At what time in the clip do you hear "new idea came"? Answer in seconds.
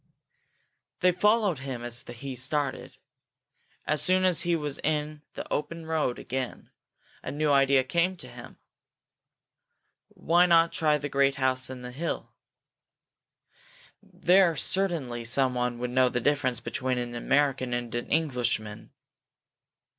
7.29-8.17